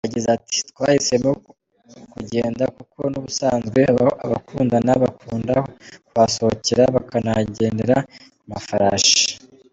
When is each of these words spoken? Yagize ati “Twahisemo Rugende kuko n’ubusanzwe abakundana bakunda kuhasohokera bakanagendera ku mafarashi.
Yagize 0.07 0.27
ati 0.37 0.57
“Twahisemo 0.69 1.31
Rugende 2.13 2.63
kuko 2.75 2.99
n’ubusanzwe 3.11 3.79
abakundana 4.25 4.91
bakunda 5.03 5.55
kuhasohokera 6.07 6.83
bakanagendera 6.95 7.97
ku 8.39 8.45
mafarashi. 8.51 9.23